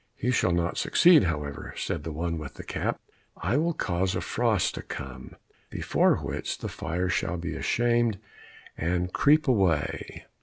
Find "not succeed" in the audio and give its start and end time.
0.51-1.25